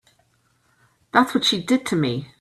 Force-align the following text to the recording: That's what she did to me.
That's 1.13 1.35
what 1.35 1.45
she 1.45 1.61
did 1.63 1.85
to 1.85 1.95
me. 1.95 2.31